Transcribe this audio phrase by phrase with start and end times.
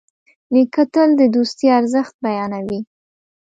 [0.53, 2.79] نیکه تل د دوستي ارزښت بیانوي.